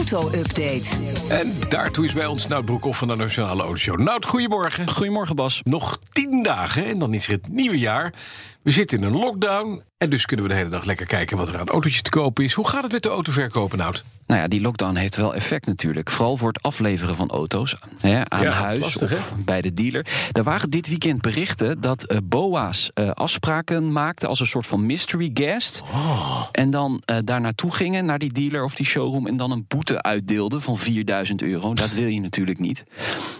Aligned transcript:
Auto-update. 0.00 0.88
En 1.28 1.52
daartoe 1.68 2.04
is 2.04 2.12
bij 2.12 2.26
ons 2.26 2.46
Nout 2.46 2.64
Broekhoff 2.64 2.98
van 2.98 3.08
de 3.08 3.16
Nationale 3.16 3.62
Autoshow. 3.62 3.98
Nout, 3.98 4.26
goedemorgen. 4.26 4.90
Goedemorgen 4.90 5.36
Bas. 5.36 5.60
Nog 5.64 6.00
tien 6.12 6.42
dagen 6.42 6.84
en 6.84 6.98
dan 6.98 7.14
is 7.14 7.26
er 7.26 7.32
het 7.32 7.48
nieuwe 7.48 7.78
jaar. 7.78 8.14
We 8.62 8.70
zitten 8.70 8.98
in 8.98 9.04
een 9.04 9.12
lockdown 9.12 9.82
en 10.00 10.10
dus 10.10 10.26
kunnen 10.26 10.46
we 10.46 10.52
de 10.52 10.58
hele 10.58 10.70
dag 10.70 10.84
lekker 10.84 11.06
kijken 11.06 11.36
wat 11.36 11.48
er 11.48 11.58
aan 11.58 11.68
autootjes 11.68 12.02
te 12.02 12.10
kopen 12.10 12.44
is. 12.44 12.52
Hoe 12.52 12.68
gaat 12.68 12.82
het 12.82 12.92
met 12.92 13.02
de 13.02 13.08
autoverkopen, 13.08 13.78
Nout? 13.78 14.04
Nou 14.30 14.42
ja, 14.42 14.48
die 14.48 14.60
lockdown 14.60 14.96
heeft 14.96 15.16
wel 15.16 15.34
effect 15.34 15.66
natuurlijk. 15.66 16.10
Vooral 16.10 16.36
voor 16.36 16.48
het 16.48 16.62
afleveren 16.62 17.16
van 17.16 17.30
auto's 17.30 17.76
hè, 18.00 18.30
aan 18.30 18.42
Ja, 18.42 18.50
huis 18.50 18.80
lastig, 18.80 19.12
of 19.12 19.32
bij 19.36 19.60
de 19.60 19.72
dealer. 19.72 20.06
Er 20.32 20.42
waren 20.42 20.70
dit 20.70 20.88
weekend 20.88 21.20
berichten 21.20 21.80
dat 21.80 22.02
eh, 22.02 22.18
BOA's 22.24 22.90
eh, 22.94 23.10
afspraken 23.10 23.92
maakten 23.92 24.28
als 24.28 24.40
een 24.40 24.46
soort 24.46 24.66
van 24.66 24.86
mystery 24.86 25.30
guest. 25.34 25.82
Oh. 25.92 26.46
En 26.52 26.70
dan 26.70 27.02
eh, 27.04 27.16
daar 27.24 27.40
naartoe 27.40 27.72
gingen, 27.72 28.04
naar 28.04 28.18
die 28.18 28.32
dealer 28.32 28.64
of 28.64 28.74
die 28.74 28.86
showroom... 28.86 29.26
en 29.26 29.36
dan 29.36 29.50
een 29.50 29.64
boete 29.68 30.02
uitdeelden 30.02 30.60
van 30.60 30.78
4000 30.78 31.42
euro. 31.42 31.74
Dat 31.74 31.92
wil 31.92 32.06
je 32.06 32.20
natuurlijk 32.20 32.58
niet. 32.58 32.84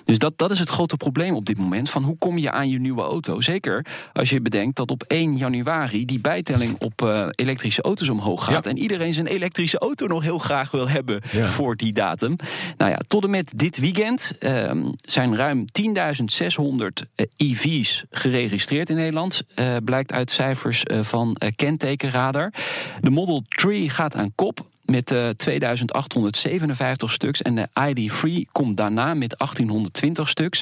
Dus 0.05 0.19
dat, 0.19 0.39
dat 0.39 0.51
is 0.51 0.59
het 0.59 0.69
grote 0.69 0.97
probleem 0.97 1.35
op 1.35 1.47
dit 1.47 1.59
moment. 1.59 1.91
Van 1.91 2.03
hoe 2.03 2.19
kom 2.19 2.39
je 2.39 2.51
aan 2.51 2.69
je 2.69 2.81
nieuwe 2.81 3.03
auto? 3.03 3.41
Zeker 3.41 3.87
als 4.13 4.31
je 4.31 4.41
bedenkt 4.41 4.77
dat 4.77 4.91
op 4.91 5.03
1 5.03 5.37
januari... 5.37 6.05
die 6.05 6.21
bijtelling 6.59 6.81
op 6.81 7.03
eh, 7.03 7.27
elektrische 7.31 7.83
auto's 7.83 8.09
omhoog 8.09 8.45
gaat... 8.45 8.65
Ja. 8.65 8.71
en 8.71 8.79
iedereen 8.79 9.13
zijn 9.15 9.27
elektrische 9.27 9.79
auto 9.79 10.07
nog 10.07 10.23
heel 10.23 10.39
graag 10.39 10.71
wil 10.71 10.89
hebben 10.89 11.21
Ja. 11.33 11.49
voor 11.49 11.77
die 11.77 11.93
datum. 11.93 12.37
Nou 12.77 12.91
ja, 12.91 12.99
tot 13.07 13.25
en 13.25 13.31
met 13.31 13.53
dit 13.57 13.79
weekend 13.79 14.33
ehm, 14.39 14.83
zijn 14.97 15.37
ruim 15.37 15.65
10.600 15.83 17.07
eh, 17.15 17.27
EV's 17.37 18.05
geregistreerd 18.11 18.91
in 18.91 18.97
Nederland. 18.97 19.43
eh, 19.55 19.77
blijkt 19.85 20.13
uit 20.13 20.31
cijfers 20.31 20.83
van 21.01 21.37
kentekenradar. 21.57 22.53
De 23.01 23.11
Model 23.11 23.43
3 23.49 23.91
gaat 23.91 24.15
aan 24.17 24.33
kop. 24.35 24.69
Met 24.91 25.11
eh 25.11 25.29
2857 25.29 27.13
stuks. 27.13 27.43
En 27.43 27.55
de 27.55 27.69
ID3 27.69 28.53
komt 28.53 28.77
daarna 28.77 29.15
met 29.15 29.35
1820 29.39 30.29
stuks. 30.29 30.61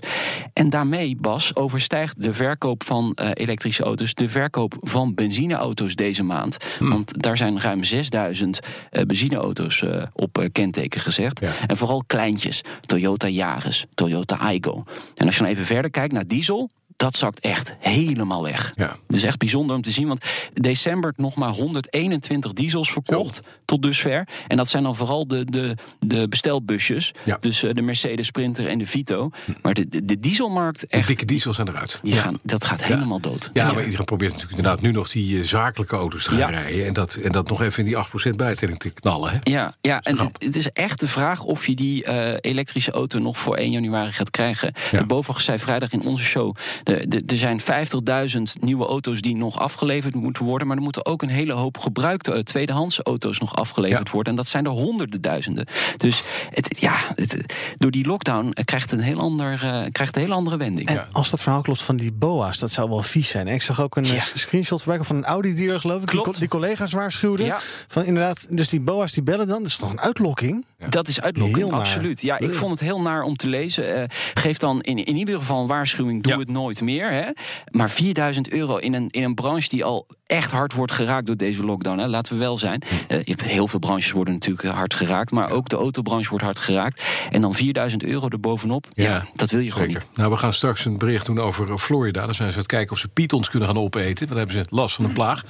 En 0.53 0.71
daarmee, 0.71 1.17
Bas, 1.17 1.57
overstijgt 1.57 2.23
de 2.23 2.35
verkoop 2.35 2.85
van 2.85 3.13
eh, 3.15 3.31
elektrische 3.35 3.83
auto's 3.83 4.15
de 4.15 4.29
verkoop 4.29 4.77
van 4.81 5.15
benzineauto's 5.15 5.95
deze 5.95 6.23
maand. 6.23 6.57
Want 6.79 7.23
daar 7.23 7.37
zijn 7.37 7.61
ruim 7.61 7.85
6000 7.85 8.61
eh, 8.91 9.03
benzineauto's 9.03 9.83
eh, 9.83 10.03
op 10.13 10.39
eh, 10.39 10.49
kenteken 10.53 11.01
gezegd. 11.01 11.41
Ja. 11.41 11.53
En 11.67 11.77
vooral 11.77 12.05
kleintjes. 12.07 12.63
Toyota 12.81 13.29
Yaris, 13.29 13.87
Toyota 13.95 14.37
Aygo. 14.37 14.85
En 15.15 15.27
als 15.27 15.37
je 15.37 15.43
dan 15.43 15.51
even 15.51 15.65
verder 15.65 15.91
kijkt 15.91 16.13
naar 16.13 16.27
diesel. 16.27 16.71
Dat 16.99 17.17
zakt 17.17 17.41
echt 17.41 17.75
helemaal 17.79 18.43
weg. 18.43 18.73
Ja. 18.77 18.97
Dus 19.07 19.23
echt 19.23 19.39
bijzonder 19.39 19.77
om 19.77 19.83
te 19.83 19.91
zien. 19.91 20.09
Want 20.09 20.25
december 20.55 21.13
nog 21.17 21.35
maar 21.35 21.51
121 21.51 22.53
diesels 22.53 22.93
verkocht 22.93 23.41
tot 23.65 23.83
dusver. 23.83 24.29
En 24.49 24.57
dat 24.57 24.69
zijn 24.69 24.83
dan 24.83 24.97
vooral 24.97 25.27
de, 25.29 25.45
de, 25.45 25.75
de 26.01 26.29
bestelbusjes. 26.29 27.13
Ja. 27.25 27.37
Dus 27.41 27.63
eh, 27.63 27.73
de 27.75 27.83
Mercedes 27.83 28.27
Sprinter 28.27 28.69
en 28.69 28.79
de 28.79 28.87
Vito. 28.87 29.31
Maar 29.63 29.75
de, 29.75 29.89
de, 29.89 30.05
de 30.05 30.19
dieselmarkt 30.21 30.81
De 30.81 30.87
echt... 30.87 31.07
dikke 31.07 31.25
diesels 31.25 31.55
zijn 31.57 31.69
eruit. 31.69 31.99
Die 32.03 32.13
gaan, 32.13 32.39
dat 32.43 32.65
gaat 32.65 32.85
helemaal 32.85 33.21
dood. 33.21 33.51
Ja, 33.53 33.73
maar 33.73 33.85
iedereen 33.85 34.05
probeert 34.05 34.33
natuurlijk 34.33 34.59
inderdaad 34.59 34.83
nu 34.83 34.91
nog 34.91 35.09
die 35.11 35.41
eh, 35.41 35.47
zakelijke 35.47 35.97
auto's 35.97 36.25
te 36.25 36.31
gaan 36.31 36.39
Ja. 36.39 36.47
rijden. 36.49 36.87
En 36.87 36.93
dat, 36.93 37.15
en 37.15 37.33
dat 37.33 37.49
nog 37.49 37.63
even 37.63 37.85
in 37.85 37.91
die 38.13 38.31
8% 38.31 38.31
bijtelling 38.37 38.79
te 38.79 38.91
knallen. 38.91 39.31
Hè? 39.31 39.39
Ja, 39.43 39.75
ja 39.81 40.01
en 40.01 40.19
het 40.39 40.57
is 40.57 40.71
echt 40.71 41.01
de 41.01 41.09
vraag 41.09 41.43
of 41.43 41.67
je 41.67 41.75
die 41.75 42.05
eh, 42.05 42.37
elektrische 42.41 42.91
auto 42.91 43.19
nog 43.19 43.39
voor 43.39 43.57
1 43.57 43.71
januari 43.71 44.13
gaat 44.13 44.31
krijgen. 44.31 44.73
Ja. 44.91 45.03
De 45.03 45.23
zei 45.37 45.59
vrijdag 45.59 45.93
in 45.93 46.05
onze 46.07 46.25
show: 46.25 46.55
de, 46.55 46.85
de, 46.85 46.88
er 47.27 47.39
zijn 47.39 47.61
50.000 47.61 48.61
nieuwe 48.61 48.87
auto's 48.87 49.21
die 49.21 49.37
nog 49.37 49.59
afgeleverd 49.59 50.15
moeten 50.15 50.45
worden. 50.45 50.67
Maar 50.67 50.77
er 50.77 50.83
moeten 50.83 51.07
ook 51.07 51.23
een 51.23 51.29
hele 51.29 51.53
hoop 51.53 51.79
gebruikte 51.79 52.33
eh, 52.33 52.41
tweedehands 52.43 53.01
auto's 53.03 53.39
nog 53.39 53.57
afgeleverd 53.57 54.07
Ja. 54.07 54.13
worden. 54.13 54.31
En 54.33 54.37
dat 54.39 54.47
zijn 54.47 54.65
er 54.65 54.71
honderden 54.71 55.21
duizenden. 55.21 55.67
Dus 55.97 56.23
het, 56.51 56.81
ja, 56.81 56.95
het, 57.15 57.37
door 57.79 57.91
die 57.91 58.07
lockdown 58.07 58.51
eh, 58.53 58.65
krijgt 58.65 58.91
het 58.91 59.01
een 59.01 59.07
heel, 59.07 59.19
ander, 59.21 59.53
eh, 59.53 59.83
krijgt 59.93 60.17
een 60.17 60.23
heel 60.23 60.33
andere 60.33 60.57
wending. 60.57 60.89
En 60.89 61.07
als 61.13 61.31
dat 61.31 61.41
verhaal 61.43 61.63
klopt 61.63 61.83
van 61.83 61.97
die 61.97 62.13
boa's, 62.13 62.59
dat 62.59 62.71
zou 62.71 62.89
wel 62.89 63.03
vies 63.03 63.29
zijn. 63.29 63.49
Ik 63.49 63.63
zag 63.63 63.81
ook 63.83 63.97
een 63.97 64.05
Ja. 64.05 64.15
eh, 64.15 64.21
screenshot 64.21 64.83
voorbij 64.83 65.05
van 65.05 65.17
een 65.17 65.25
Audi-dealer, 65.25 65.81
geloof 65.81 66.03
ik. 66.03 66.11
Die, 66.11 66.39
die 66.39 66.49
collega's 66.49 66.93
waarschuwden. 66.93 67.47
Ja. 67.47 67.59
Van 67.89 68.05
inderdaad, 68.05 68.47
dus 68.51 68.69
die 68.69 68.81
boa's 68.81 69.13
die 69.13 69.23
bellen 69.23 69.47
dan. 69.47 69.59
Dat 69.59 69.67
is 69.69 69.77
toch 69.77 69.91
een 69.91 70.01
uitlokking? 70.01 70.65
Dat 70.89 71.09
is 71.09 71.21
uitlokking, 71.21 71.57
Heel 71.59 71.71
naar. 71.71 71.81
absoluut. 71.81 72.21
Ja, 72.21 72.39
ik 72.39 72.55
vond 72.55 72.71
het 72.71 72.81
heel 72.81 73.01
naar 73.01 73.23
om 73.23 73.37
te 73.37 73.49
lezen. 73.49 73.95
Eh, 73.97 74.03
geef 74.35 74.57
dan 74.59 74.81
in, 74.81 75.05
in 75.05 75.17
ieder 75.17 75.39
geval 75.39 75.61
een 75.61 75.67
waarschuwing, 75.67 76.23
doe 76.23 76.33
Ja. 76.33 76.39
het 76.39 76.49
nooit 76.49 76.78
meer. 76.85 77.11
Hè? 77.13 77.25
Maar 77.71 77.91
4000 77.91 78.51
euro 78.51 78.77
in 78.77 78.95
een, 78.95 79.09
in 79.11 79.23
een 79.23 79.35
branche 79.35 79.69
die 79.69 79.85
al 79.85 80.07
echt 80.27 80.53
hard 80.53 80.73
wordt 80.73 80.93
geraakt 80.93 81.27
door 81.27 81.37
deze 81.37 81.65
lockdown. 81.65 81.99
Hè? 81.99 82.07
Laten 82.07 82.33
we 82.33 82.39
wel 82.39 82.59
zijn. 82.59 82.83
Hebt 83.09 83.43
heel 83.43 83.69
veel 83.69 83.79
branches 83.79 84.11
worden 84.13 84.35
natuurlijk 84.35 84.69
eh, 84.69 84.75
hard 84.75 84.95
geraakt. 84.95 85.31
Maar 85.31 85.51
ook 85.51 85.69
de 85.69 85.77
autobranche 85.77 86.31
wordt 86.31 86.45
hard 86.45 86.59
geraakt. 86.59 87.03
En 87.31 87.41
dan 87.41 87.55
4000 87.55 88.03
euro 88.03 88.29
erbovenop. 88.29 88.87
Ja, 88.91 89.05
Ja, 89.05 89.25
dat 89.35 89.51
wil 89.51 89.61
je 89.61 89.73
gewoon 89.73 89.87
Zeker. 89.89 90.03
niet. 90.09 90.17
Nou, 90.17 90.31
we 90.31 90.37
gaan 90.37 90.53
straks 90.53 90.85
een 90.85 90.99
bericht 90.99 91.27
doen 91.27 91.39
over 91.41 91.71
eh, 91.71 91.77
Florida. 91.77 92.25
Daar 92.27 92.35
zijn 92.35 92.49
ze 92.49 92.55
aan 92.55 92.61
het 92.63 92.73
kijken 92.73 92.93
of 92.93 92.99
ze 92.99 93.09
pythons 93.09 93.51
kunnen 93.51 93.69
gaan 93.69 93.79
opeten. 93.79 94.27
Dan 94.27 94.37
hebben 94.37 94.55
ze 94.57 94.65
last 94.69 94.95
van 94.95 95.05
een 95.05 95.13
plaag. 95.13 95.45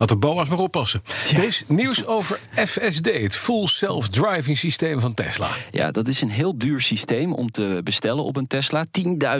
Laat 0.00 0.08
de 0.08 0.16
boa's 0.16 0.48
maar 0.48 0.58
oppassen. 0.58 1.02
Er 1.36 1.44
is 1.44 1.64
nieuws 1.66 2.06
over 2.06 2.40
FSD, 2.54 3.06
het 3.12 3.36
Full 3.36 3.66
Self-Driving 3.66 4.58
systeem 4.58 5.00
van 5.00 5.14
Tesla. 5.14 5.48
Ja, 5.70 5.90
dat 5.90 6.08
is 6.08 6.20
een 6.20 6.30
heel 6.30 6.58
duur 6.58 6.80
systeem 6.80 7.32
om 7.34 7.50
te 7.50 7.80
bestellen 7.84 8.24
op 8.24 8.36
een 8.36 8.46
Tesla. 8.46 8.84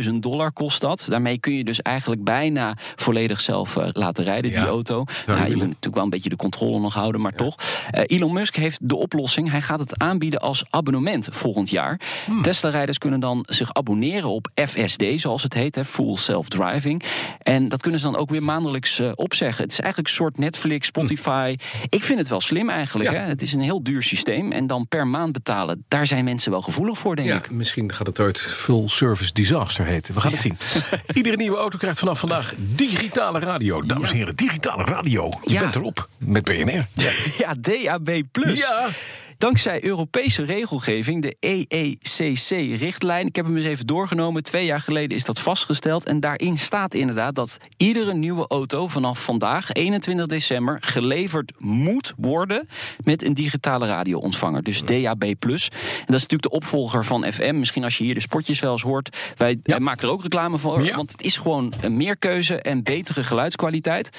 10.000 0.03 0.11
dollar 0.15 0.53
kost 0.53 0.81
dat. 0.81 1.07
Daarmee 1.09 1.39
kun 1.39 1.53
je 1.55 1.65
dus 1.65 1.83
eigenlijk 1.83 2.25
bijna 2.25 2.77
volledig 2.97 3.41
zelf 3.41 3.77
eh, 3.77 3.89
laten 3.93 4.25
rijden, 4.25 4.51
Ja, 4.51 4.61
die 4.61 4.69
auto. 4.69 5.05
Ja, 5.07 5.33
je 5.33 5.39
moet 5.39 5.49
willen. 5.49 5.59
natuurlijk 5.59 5.95
wel 5.95 6.05
een 6.05 6.11
beetje 6.11 6.29
de 6.29 6.37
controle 6.37 6.79
nog 6.79 6.95
houden, 6.95 7.21
maar 7.21 7.35
toch. 7.35 7.57
Eh, 7.91 8.03
Elon 8.07 8.33
Musk 8.33 8.57
heeft 8.57 8.79
de 8.83 8.97
oplossing. 8.97 9.51
Hij 9.51 9.63
gaat 9.63 9.81
het 9.81 9.99
aanbieden 9.99 10.41
als 10.41 10.65
abonnement 10.71 11.29
volgend 11.31 11.71
jaar. 11.71 12.01
Hmm. 12.25 12.43
Tesla-rijders 12.43 12.99
kunnen 12.99 13.21
dan 13.21 13.45
zich 13.49 13.73
abonneren 13.73 14.31
op 14.31 14.49
FSD, 14.55 15.05
zoals 15.15 15.43
het 15.43 15.55
heet, 15.55 15.75
hè, 15.75 15.85
Full 15.85 16.17
Self-Driving. 16.17 17.03
En 17.39 17.69
dat 17.69 17.83
kunnen 17.83 18.01
ze 18.01 18.07
dan 18.07 18.17
ook 18.17 18.31
weer 18.31 18.43
maandelijks 18.43 18.99
eh, 18.99 19.13
opzeggen. 19.15 19.63
Het 19.63 19.73
is 19.73 19.81
eigenlijk 19.81 20.09
een 20.09 20.15
soort 20.15 20.39
Netflix, 20.51 20.87
Spotify. 20.87 21.57
Ik 21.89 22.05
vind 22.05 22.19
het 22.19 22.29
wel 22.29 22.41
slim 22.41 22.69
eigenlijk. 22.71 23.11
Ja. 23.11 23.17
Hè? 23.21 23.27
Het 23.29 23.43
is 23.43 23.53
een 23.53 23.61
heel 23.61 23.83
duur 23.83 24.03
systeem. 24.03 24.53
En 24.53 24.67
dan 24.67 24.89
per 24.89 25.07
maand 25.07 25.33
betalen, 25.33 25.85
daar 25.89 26.07
zijn 26.07 26.25
mensen 26.25 26.51
wel 26.51 26.63
gevoelig 26.63 26.99
voor, 26.99 27.17
denk 27.17 27.29
Ja, 27.29 27.37
ik. 27.37 27.51
misschien 27.51 27.93
gaat 27.93 28.07
het 28.07 28.21
ooit 28.21 28.41
Full 28.41 28.89
Service 28.89 29.33
Disaster 29.33 29.85
heten. 29.85 30.15
We 30.15 30.21
gaan 30.21 30.33
het 30.33 30.41
zien. 30.41 30.59
Iedere 31.19 31.37
nieuwe 31.37 31.57
auto 31.57 31.79
krijgt 31.79 31.99
vanaf 31.99 32.19
vandaag 32.21 32.55
digitale 32.59 33.39
radio. 33.39 33.83
Dames 33.83 34.11
en 34.11 34.17
heren, 34.17 34.37
digitale 34.37 34.85
radio. 34.85 35.31
Je 35.45 35.59
bent 35.59 35.77
erop 35.77 36.09
met 36.19 36.45
BNR. 36.45 36.87
Ja, 37.39 37.55
DAB+. 37.61 38.09
Ja. 38.55 38.89
Dankzij 39.41 39.85
Europese 39.85 40.45
regelgeving, 40.45 41.23
de 41.23 41.37
EECC-richtlijn. 41.41 43.27
Ik 43.27 43.37
heb 43.37 43.45
hem 43.45 43.57
eens 43.57 43.65
even 43.65 43.87
doorgenomen. 43.87 44.43
Twee 44.43 44.65
jaar 44.65 44.81
geleden 44.81 45.17
is 45.17 45.25
dat 45.25 45.41
vastgesteld. 45.41 46.05
En 46.05 46.21
daarin 46.21 46.59
staat 46.59 46.95
inderdaad 46.95 47.35
dat 47.35 47.59
iedere 47.77 48.15
nieuwe 48.15 48.47
auto 48.49 48.89
vanaf 48.89 49.25
vandaag, 49.25 49.73
21 49.73 50.27
december, 50.27 50.79
geleverd 50.81 51.53
moet 51.59 52.15
worden 52.17 52.69
met 53.01 53.25
een 53.25 53.35
digitale 53.35 53.87
radioontvanger. 53.87 54.63
Dus 54.63 54.83
DAB+. 54.83 55.23
En 55.23 55.39
dat 55.39 55.51
is 55.51 56.07
natuurlijk 56.07 56.43
de 56.43 56.51
opvolger 56.51 57.05
van 57.05 57.33
FM. 57.33 57.59
Misschien 57.59 57.85
als 57.85 57.99
je 57.99 58.05
hier 58.05 58.15
de 58.15 58.21
spotjes 58.21 58.61
wel 58.61 58.73
eens 58.73 58.83
hoort. 58.83 59.17
Wij, 59.37 59.61
wij 59.63 59.81
maken 59.81 60.09
er 60.09 60.15
ook 60.15 60.23
reclame 60.23 60.59
voor. 60.59 60.85
Ja. 60.85 60.97
Want 60.97 61.13
het 61.13 61.23
is 61.23 61.37
gewoon 61.37 61.75
meer 61.89 62.17
keuze 62.17 62.61
en 62.61 62.83
betere 62.83 63.25
geluidskwaliteit. 63.25 64.11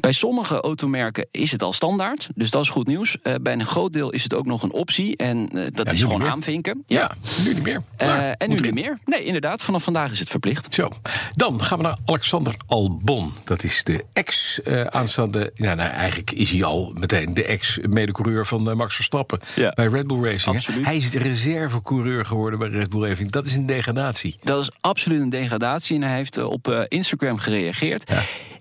Bij 0.00 0.12
sommige 0.12 0.60
automerken 0.60 1.26
is 1.30 1.52
het 1.52 1.62
al 1.62 1.72
standaard, 1.72 2.28
dus 2.34 2.50
dat 2.50 2.62
is 2.62 2.68
goed 2.68 2.86
nieuws. 2.86 3.16
Eh, 3.22 3.34
bij 3.42 3.52
een 3.52 3.66
groot 3.66 3.92
deel 3.92 4.10
is 4.10 4.22
het 4.22 4.34
ook 4.34 4.46
nog 4.46 4.62
een 4.62 4.72
optie 4.72 5.16
en 5.16 5.48
eh, 5.48 5.66
dat 5.72 5.92
is 5.92 6.00
gewoon 6.00 6.24
aanvinken. 6.24 6.82
Ja, 6.86 7.14
nu 7.44 7.52
niet 7.52 7.62
meer. 7.62 7.82
Eh, 7.96 8.28
en 8.28 8.48
nu 8.48 8.58
niet 8.58 8.74
meer. 8.74 8.98
Nee, 9.04 9.24
inderdaad, 9.24 9.62
vanaf 9.62 9.82
vandaag 9.82 10.10
is 10.10 10.18
het 10.18 10.30
verplicht. 10.30 10.74
Zo, 10.74 10.88
dan 11.32 11.62
gaan 11.62 11.78
we 11.78 11.84
naar 11.84 11.98
Alexander 12.04 12.54
Albon. 12.66 13.32
Dat 13.44 13.64
is 13.64 13.84
de 13.84 14.04
ex-aanstaande... 14.12 15.50
nou, 15.54 15.76
nou, 15.76 15.90
eigenlijk 15.90 16.30
is 16.30 16.50
hij 16.50 16.64
al 16.64 16.92
meteen 16.98 17.34
de 17.34 17.44
ex-medecoureur 17.44 18.46
van 18.46 18.76
Max 18.76 18.94
Verstappen... 18.94 19.40
Ja. 19.54 19.70
bij 19.70 19.86
Red 19.86 20.06
Bull 20.06 20.22
Racing. 20.22 20.56
Absoluut. 20.56 20.84
Hij 20.84 20.96
is 20.96 21.10
de 21.10 21.18
reservecoureur 21.18 22.26
geworden 22.26 22.58
bij 22.58 22.68
Red 22.68 22.90
Bull 22.90 23.08
Racing. 23.08 23.30
Dat 23.30 23.46
is 23.46 23.56
een 23.56 23.66
degradatie. 23.66 24.36
Dat 24.42 24.62
is 24.62 24.70
absoluut 24.80 25.20
een 25.20 25.30
degradatie 25.30 25.96
en 25.96 26.02
hij 26.02 26.16
heeft 26.16 26.38
op 26.38 26.86
Instagram 26.88 27.38
gereageerd. 27.38 28.10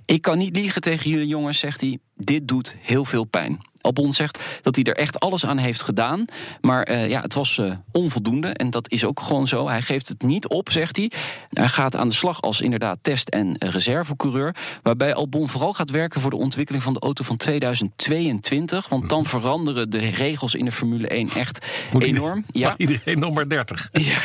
Ik 0.10 0.22
kan 0.22 0.38
niet 0.38 0.56
liegen 0.56 0.82
tegen 0.82 1.10
jullie 1.10 1.28
jongens, 1.28 1.60
zegt 1.60 1.82
hij. 1.82 2.00
Dit 2.16 2.48
doet 2.48 2.76
heel 2.80 3.06
veel 3.06 3.24
pijn. 3.24 3.69
Albon 3.82 4.14
zegt 4.14 4.40
dat 4.62 4.76
hij 4.76 4.84
er 4.84 4.96
echt 4.96 5.20
alles 5.20 5.46
aan 5.46 5.58
heeft 5.58 5.82
gedaan. 5.82 6.26
Maar 6.62 6.84
eh, 6.84 7.10
ja, 7.10 7.22
het 7.22 7.34
was 7.34 7.58
uh, 7.58 7.74
onvoldoende. 7.92 8.48
En 8.48 8.70
dat 8.70 8.92
is 8.92 9.06
ook 9.06 9.20
gewoon 9.20 9.48
zo. 9.48 9.68
Hij 9.70 9.82
geeft 9.82 10.08
het 10.08 10.22
niet 10.22 10.48
op, 10.48 10.72
zegt 10.72 10.96
hij. 10.96 11.12
Hij 11.50 11.68
gaat 11.68 11.96
aan 11.96 12.08
de 12.08 12.14
slag 12.14 12.42
als 12.42 12.62
inderdaad 12.62 12.98
test- 13.02 13.30
en 13.30 13.56
reservecoureur. 13.60 14.56
Waarbij 14.84 15.14
Albon 15.14 15.50
vooral 15.50 15.74
gaat 15.74 15.90
werken 15.90 16.22
voor 16.22 16.30
de 16.30 16.38
ontwikkeling 16.38 16.84
van 16.84 16.94
de 16.94 17.00
auto 17.00 17.24
van 17.24 17.38
2022. 17.38 18.90
Want 18.90 19.10
dan 19.10 19.26
veranderen 19.26 19.90
de 19.90 19.98
regels 20.00 20.56
in 20.56 20.66
de 20.66 20.72
Formule 20.72 21.08
1 21.08 21.30
echt 21.30 21.66
Moet 21.94 22.04
enorm. 22.04 22.46
Ja. 22.52 22.68
Mag 22.68 22.78
iedereen 22.78 23.20
nog 23.20 23.34
maar 23.34 23.50
30? 23.50 23.90
Ja. 24.10 24.18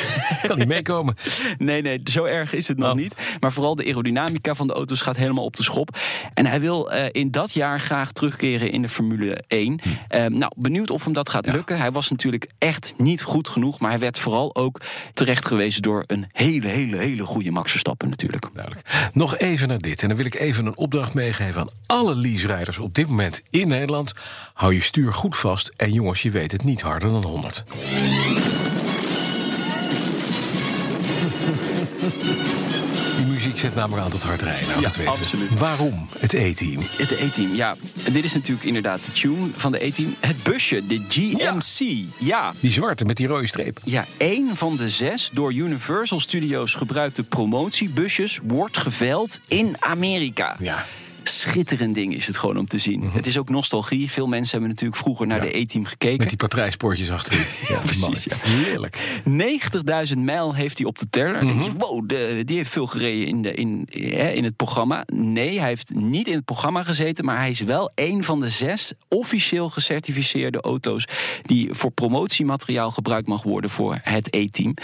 kan 0.46 0.58
niet 0.58 0.68
meekomen. 0.68 1.16
Nee, 1.58 1.82
nee, 1.82 2.00
zo 2.04 2.24
erg 2.24 2.52
is 2.52 2.68
het 2.68 2.78
nog 2.78 2.88
Oh. 2.90 2.94
niet. 2.96 3.14
Maar 3.40 3.52
vooral 3.52 3.74
de 3.74 3.84
aerodynamica 3.84 4.54
van 4.54 4.66
de 4.66 4.72
auto's 4.72 5.00
gaat 5.00 5.16
helemaal 5.16 5.44
op 5.44 5.56
de 5.56 5.62
schop. 5.62 5.98
En 6.34 6.46
hij 6.46 6.60
wil 6.60 6.92
uh, 6.92 7.04
in 7.12 7.30
dat 7.30 7.52
jaar 7.52 7.80
graag 7.80 8.12
terugkeren 8.12 8.70
in 8.72 8.82
de 8.82 8.88
Formule 8.88 9.44
1. 9.49 9.81
Uh, 10.14 10.26
nou, 10.26 10.52
benieuwd 10.56 10.91
of 10.91 11.05
hem 11.05 11.12
dat 11.12 11.29
gaat 11.29 11.44
Ja. 11.44 11.52
lukken. 11.52 11.79
Hij 11.79 11.93
was 11.93 12.11
natuurlijk 12.11 12.50
echt 12.58 12.94
niet 12.96 13.23
goed 13.23 13.49
genoeg. 13.49 13.81
Maar 13.81 13.91
hij 13.91 13.99
werd 13.99 14.19
vooral 14.19 14.55
ook 14.55 14.81
terecht 15.14 15.46
gewezen 15.46 15.82
door 15.82 16.05
een 16.06 16.26
hele, 16.32 16.69
hele, 16.69 16.96
hele 16.96 17.25
goede 17.25 17.50
Max 17.50 17.70
Verstappen 17.70 18.08
natuurlijk. 18.08 18.49
Duidelijk. 18.52 19.11
Nog 19.12 19.37
even 19.38 19.69
naar 19.69 19.79
dit. 19.79 20.02
En 20.02 20.08
dan 20.08 20.17
wil 20.17 20.26
ik 20.26 20.35
even 20.35 20.67
een 20.67 20.76
opdracht 20.76 21.14
meegeven 21.14 21.61
aan 21.61 21.69
alle 21.87 22.14
lease-rijders 22.17 22.79
op 22.79 22.94
dit 22.94 23.08
moment 23.08 23.43
in 23.50 23.69
Nederland. 23.69 24.12
Hou 24.55 24.75
je 24.75 24.81
stuur 24.82 25.12
goed 25.12 25.37
vast. 25.37 25.73
En 25.76 25.93
jongens, 25.93 26.23
je 26.23 26.31
weet 26.31 26.52
het 26.52 26.64
niet 26.64 26.81
harder 26.81 27.11
dan 27.11 27.25
100. 27.25 27.64
Zet 33.64 33.75
namelijk 33.75 34.05
aan 34.05 34.11
tot 34.11 34.22
hard 34.22 34.43
rijden. 34.43 34.69
nou, 34.69 34.81
Ja, 34.81 34.90
dat 34.96 35.06
absoluut. 35.06 35.58
Waarom 35.58 36.08
het 36.19 36.32
E-team? 36.32 36.81
Het 36.96 37.11
E-team, 37.11 37.55
ja. 37.55 37.75
Dit 38.12 38.25
is 38.25 38.32
natuurlijk 38.32 38.66
inderdaad 38.66 39.05
de 39.05 39.12
tune 39.12 39.49
van 39.56 39.72
de 39.72 39.84
E-team. 39.84 40.14
Het 40.20 40.43
busje, 40.43 40.87
de 40.87 41.00
GMC. 41.08 42.05
Ja. 42.19 42.52
Die 42.61 42.72
zwarte 42.72 43.05
met 43.05 43.16
die 43.16 43.26
rode 43.26 43.46
streep. 43.46 43.78
Ja, 43.84 44.06
één 44.16 44.56
van 44.56 44.76
de 44.76 44.90
zes 44.90 45.31
door 45.32 45.52
Universal 45.55 46.20
Studios 46.20 46.75
gebruikte 46.75 47.22
promotiebusjes 47.22 48.40
wordt 48.43 48.76
geveild 48.76 49.40
in 49.49 49.76
Amerika. 49.78 50.56
Ja. 50.58 50.84
Schitterend 51.28 51.94
ding 51.94 52.14
is 52.14 52.26
het 52.26 52.38
gewoon 52.38 52.56
om 52.58 52.66
te 52.66 52.78
zien. 52.78 53.10
Het 53.12 53.26
is 53.26 53.38
ook 53.38 53.48
nostalgie. 53.48 54.10
Veel 54.10 54.26
mensen 54.26 54.50
hebben 54.50 54.68
natuurlijk 54.68 55.00
vroeger 55.00 55.26
naar 55.26 55.32
Mhm. 55.38 55.46
Ja. 55.46 55.52
de 55.52 55.58
E-team 55.58 55.84
gekeken. 55.84 56.18
Met 56.18 56.28
die 56.28 56.36
patrijspoortjes 56.36 57.10
achterin. 57.10 57.44
Ja, 57.68 57.78
precies, 57.78 58.24
ja. 58.24 58.36
Heerlijk. 58.40 59.20
90.000 60.12 60.18
mijl 60.18 60.54
heeft 60.54 60.78
hij 60.78 60.86
op 60.86 60.98
de 60.98 61.06
teller. 61.10 61.46
Denk 61.46 61.62
je, 61.62 61.72
wow, 61.72 62.08
de, 62.08 62.42
die 62.44 62.56
heeft 62.56 62.70
veel 62.70 62.86
gereden 62.86 63.26
in, 63.26 63.42
de, 63.42 63.54
in, 63.54 63.84
in 64.34 64.44
het 64.44 64.56
programma. 64.56 65.04
Nee, 65.12 65.58
hij 65.58 65.68
heeft 65.68 65.94
niet 65.94 66.26
in 66.26 66.34
het 66.34 66.44
programma 66.44 66.82
gezeten... 66.82 67.24
maar 67.24 67.36
hij 67.38 67.50
is 67.50 67.60
wel 67.60 67.92
een 67.94 68.24
van 68.24 68.40
de 68.40 68.48
zes 68.48 68.92
officieel 69.08 69.70
gecertificeerde 69.70 70.60
auto's... 70.60 71.04
die 71.42 71.74
voor 71.74 71.90
promotiemateriaal 71.90 72.90
gebruikt 72.90 73.26
mag 73.28 73.42
worden 73.42 73.70
voor 73.70 73.98
het 74.02 74.34
E-team. 74.34 74.74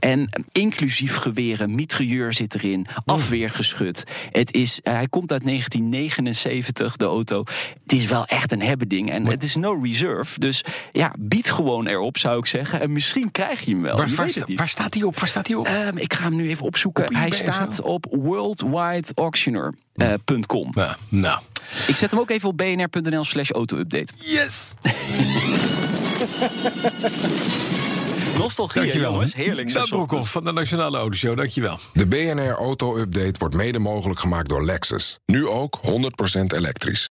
En 0.00 0.44
inclusief 0.52 1.16
geweren, 1.16 1.74
mitrailleur 1.74 2.32
zit 2.32 2.54
erin, 2.54 2.86
afweergeschut. 3.04 4.04
Het 4.30 4.52
is, 4.54 4.80
eh, 4.82 4.92
hij 4.92 5.08
komt 5.08 5.32
uit 5.32 5.44
1979, 5.90 6.96
de 6.96 7.04
auto. 7.04 7.44
Het 7.82 7.92
is 7.92 8.06
wel 8.06 8.24
echt 8.26 8.52
een 8.52 8.62
hebben 8.62 8.88
ding. 8.88 9.10
En 9.10 9.26
het 9.26 9.42
is 9.42 9.54
no 9.56 9.72
reserve. 9.82 10.38
Dus 10.40 10.64
ja, 10.92 11.12
bied 11.18 11.50
gewoon 11.50 11.86
erop, 11.86 12.18
zou 12.18 12.38
ik 12.38 12.46
zeggen. 12.46 12.80
En 12.80 12.92
misschien 12.92 13.30
krijg 13.30 13.60
je 13.60 13.70
hem 13.70 13.82
wel. 13.82 13.96
Waar, 13.96 14.08
Je 14.08 14.14
waar, 14.14 14.28
sta- 14.30 14.66
staat 14.66 14.94
hij 14.94 15.02
op? 15.02 15.18
Waar 15.18 15.28
staat 15.28 15.46
hij 15.46 15.56
op? 15.56 15.66
Ehm, 15.66 15.96
ik 15.96 16.14
ga 16.14 16.22
hem 16.22 16.36
nu 16.36 16.48
even 16.48 16.64
opzoeken. 16.64 17.04
Op 17.06 17.14
Hij 17.14 17.30
staat 17.30 17.80
op 17.82 18.06
worldwideauctioneer.com. 18.10 20.70
nou, 20.74 20.94
nou. 21.08 21.40
Ik 21.86 21.96
zet 21.96 22.10
hem 22.10 22.20
ook 22.20 22.30
even 22.30 22.48
op 22.48 22.56
bnr.nl 22.56 23.24
slash 23.24 23.50
auto-update. 23.50 24.12
Yes! 24.16 24.72
Nostalgie, 28.40 28.80
Dankjewel. 28.80 29.12
jongens. 29.12 29.34
Heerlijk. 29.34 29.72
Dat. 29.72 29.88
Broekhoff 29.88 30.30
van 30.30 30.44
de 30.44 30.52
Nationale 30.52 30.98
Autoshow, 30.98 31.36
dankjewel. 31.36 31.78
De 31.92 32.06
BNR 32.06 32.52
Auto 32.52 32.96
Update 32.96 33.38
wordt 33.38 33.54
mede 33.54 33.78
mogelijk 33.78 34.20
gemaakt 34.20 34.48
door 34.48 34.64
Lexus. 34.64 35.18
Nu 35.26 35.46
ook 35.46 35.78
100% 35.82 36.56
elektrisch. 36.56 37.08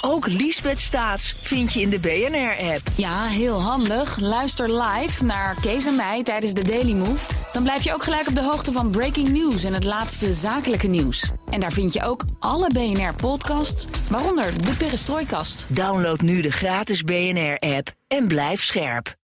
Ook 0.00 0.26
Liesbeth 0.26 0.80
Staats 0.80 1.32
vind 1.36 1.72
je 1.72 1.80
in 1.80 1.90
de 1.90 1.98
BNR-app. 1.98 2.80
Ja, 2.96 3.24
heel 3.26 3.60
handig. 3.60 4.18
Luister 4.20 4.82
live 4.82 5.24
naar 5.24 5.56
Kees 5.60 5.86
en 5.86 5.96
mij 5.96 6.22
tijdens 6.22 6.52
de 6.52 6.64
Daily 6.64 6.92
Move. 6.92 7.32
Dan 7.52 7.62
blijf 7.62 7.84
je 7.84 7.94
ook 7.94 8.02
gelijk 8.02 8.28
op 8.28 8.34
de 8.34 8.42
hoogte 8.42 8.72
van 8.72 8.90
breaking 8.90 9.28
news 9.28 9.64
en 9.64 9.72
het 9.74 9.84
laatste 9.84 10.32
zakelijke 10.32 10.86
nieuws. 10.86 11.32
En 11.50 11.60
daar 11.60 11.72
vind 11.72 11.92
je 11.92 12.02
ook 12.04 12.24
alle 12.38 12.66
BNR-podcasts, 12.72 13.86
waaronder 14.08 14.64
de 14.64 14.76
Perestrooikast. 14.76 15.66
Download 15.68 16.20
nu 16.20 16.40
de 16.40 16.50
gratis 16.52 17.02
BNR-app 17.02 17.92
en 18.08 18.26
blijf 18.28 18.62
scherp. 18.64 19.14